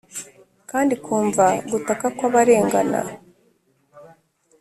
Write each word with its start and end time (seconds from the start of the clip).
kandi 0.69 0.91
ikumva 0.97 1.45
gutaka 1.71 2.05
kw’ 2.17 2.21
abarengana 2.27 2.99